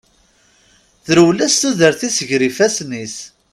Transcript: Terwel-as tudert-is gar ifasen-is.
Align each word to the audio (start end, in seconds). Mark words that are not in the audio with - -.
Terwel-as 1.05 1.55
tudert-is 1.61 2.17
gar 2.27 2.43
ifasen-is. 2.49 3.15